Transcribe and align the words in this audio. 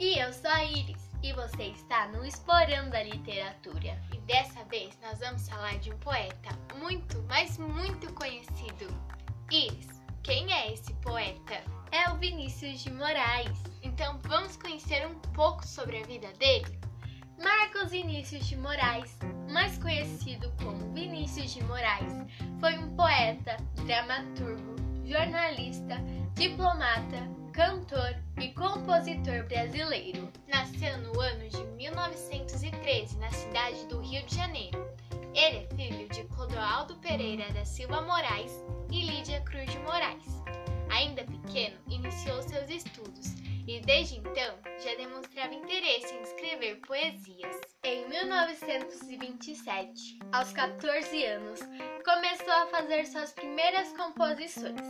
E 0.00 0.18
eu 0.18 0.32
sou 0.32 0.50
a 0.50 0.64
Iris 0.64 1.10
e 1.22 1.30
você 1.34 1.64
está 1.64 2.08
no 2.08 2.24
Explorando 2.24 2.96
a 2.96 3.02
Literatura. 3.02 4.02
E 4.14 4.16
dessa 4.20 4.64
vez 4.64 4.98
nós 5.02 5.18
vamos 5.18 5.46
falar 5.46 5.78
de 5.78 5.92
um 5.92 5.98
poeta 5.98 6.58
muito, 6.78 7.22
mas 7.28 7.58
muito 7.58 8.10
conhecido. 8.14 8.88
Iris, 9.50 10.00
quem 10.22 10.50
é 10.50 10.72
esse 10.72 10.94
poeta? 10.94 11.62
É 11.92 12.08
o 12.08 12.16
Vinícius 12.16 12.80
de 12.80 12.90
Moraes. 12.90 13.58
Então 13.82 14.18
vamos 14.22 14.56
conhecer 14.56 15.06
um 15.06 15.18
pouco 15.34 15.66
sobre 15.66 15.98
a 15.98 16.06
vida 16.06 16.32
dele? 16.38 16.80
Marcos 17.38 17.90
Vinícius 17.90 18.46
de 18.46 18.56
Moraes, 18.56 19.18
mais 19.50 19.76
conhecido 19.76 20.50
como 20.62 20.94
Vinícius 20.94 21.52
de 21.52 21.62
Moraes, 21.64 22.14
foi 22.58 22.78
um 22.78 22.96
poeta, 22.96 23.58
dramaturgo, 23.84 24.76
jornalista, 25.04 25.96
diplomata, 26.36 27.28
cantor 27.52 28.09
e 28.40 28.48
compositor 28.54 29.44
brasileiro. 29.46 30.32
Nasceu 30.48 30.96
no 30.98 31.20
ano 31.20 31.48
de 31.48 31.62
1913 31.76 33.18
na 33.18 33.30
cidade 33.30 33.86
do 33.86 34.00
Rio 34.00 34.24
de 34.24 34.34
Janeiro. 34.34 34.82
Ele 35.34 35.58
é 35.58 35.68
filho 35.76 36.08
de 36.08 36.24
Clodoaldo 36.24 36.96
Pereira 36.96 37.52
da 37.52 37.64
Silva 37.66 38.00
Moraes 38.00 38.64
e 38.90 39.02
Lídia 39.02 39.42
Cruz 39.42 39.70
de 39.70 39.78
Moraes. 39.80 40.42
Ainda 40.90 41.22
pequeno, 41.24 41.76
iniciou 41.88 42.40
seus 42.42 42.70
estudos 42.70 43.34
e 43.66 43.78
desde 43.80 44.18
então 44.18 44.58
já 44.82 44.94
demonstrava 44.96 45.52
interesse 45.52 46.14
em 46.14 46.22
escrever 46.22 46.80
poesias. 46.80 47.60
Em 47.84 48.08
1927, 48.08 50.18
aos 50.32 50.50
14 50.52 51.24
anos, 51.24 51.60
começou 52.04 52.54
a 52.54 52.68
fazer 52.68 53.04
suas 53.06 53.32
primeiras 53.32 53.92
composições. 53.92 54.80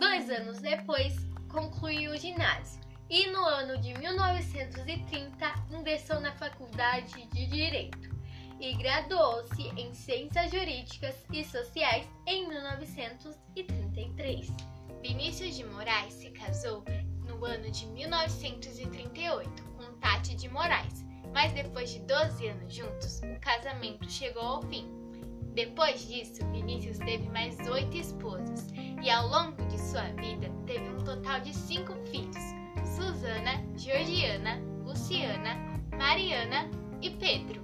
Dois 0.00 0.30
anos 0.30 0.60
depois, 0.60 1.29
concluiu 1.50 2.12
o 2.12 2.16
ginásio 2.16 2.80
e 3.08 3.26
no 3.26 3.44
ano 3.44 3.76
de 3.78 3.92
1930 3.98 5.52
ingressou 5.70 6.20
na 6.20 6.32
Faculdade 6.32 7.26
de 7.26 7.46
Direito 7.46 8.08
e 8.60 8.74
graduou-se 8.74 9.62
em 9.76 9.92
Ciências 9.92 10.48
Jurídicas 10.50 11.16
e 11.32 11.44
Sociais 11.44 12.08
em 12.26 12.48
1933. 12.48 14.48
Vinícius 15.02 15.56
de 15.56 15.64
Moraes 15.64 16.14
se 16.14 16.30
casou 16.30 16.84
no 17.26 17.44
ano 17.44 17.70
de 17.70 17.86
1938 17.86 19.64
com 19.76 19.98
Tati 19.98 20.36
de 20.36 20.48
Moraes, 20.48 21.04
mas 21.32 21.52
depois 21.52 21.90
de 21.90 21.98
12 22.00 22.46
anos 22.46 22.72
juntos, 22.72 23.20
o 23.22 23.40
casamento 23.40 24.08
chegou 24.10 24.42
ao 24.42 24.62
fim. 24.62 24.88
Depois 25.54 26.06
disso, 26.06 26.46
Vinícius 26.52 26.98
teve 26.98 27.28
mais 27.30 27.58
oito 27.66 27.96
esposas 27.96 28.68
e 29.02 29.10
ao 29.10 29.26
longo 29.26 29.66
de 29.66 29.80
sua 29.80 30.04
vida 30.12 30.59
total 31.10 31.40
de 31.40 31.52
cinco 31.52 31.92
filhos: 32.06 32.36
Susana, 32.84 33.60
Georgiana, 33.76 34.60
Luciana, 34.84 35.56
Mariana 35.98 36.70
e 37.02 37.10
Pedro. 37.10 37.60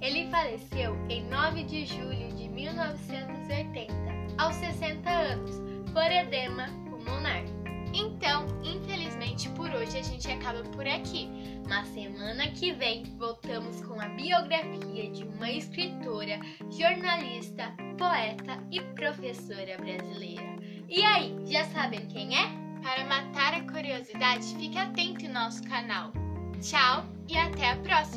Ele 0.00 0.30
faleceu 0.30 0.96
em 1.08 1.28
9 1.28 1.64
de 1.64 1.84
julho 1.84 2.28
de 2.34 2.48
1980, 2.48 3.92
aos 4.38 4.54
60 4.56 5.10
anos, 5.10 5.60
por 5.92 6.10
edema 6.10 6.68
pulmonar. 6.88 7.42
Então, 7.92 8.46
infelizmente 8.62 9.48
por 9.50 9.68
hoje 9.70 9.98
a 9.98 10.02
gente 10.02 10.30
acaba 10.30 10.62
por 10.70 10.86
aqui. 10.86 11.28
Mas 11.68 11.88
semana 11.88 12.48
que 12.52 12.72
vem 12.72 13.02
voltamos 13.18 13.82
com 13.82 14.00
a 14.00 14.08
biografia 14.10 15.10
de 15.10 15.24
uma 15.24 15.50
escritora, 15.50 16.40
jornalista, 16.70 17.74
poeta 17.98 18.62
e 18.70 18.80
professora 18.94 19.76
brasileira. 19.76 20.56
E 20.88 21.04
aí, 21.04 21.36
já 21.46 21.64
sabem 21.66 22.06
quem 22.08 22.36
é? 22.36 22.59
Para 22.82 23.04
matar 23.04 23.54
a 23.54 23.62
curiosidade, 23.70 24.54
fique 24.56 24.78
atento 24.78 25.24
em 25.24 25.28
nosso 25.28 25.62
canal. 25.64 26.12
Tchau 26.60 27.04
e 27.28 27.36
até 27.36 27.70
a 27.70 27.76
próxima! 27.76 28.09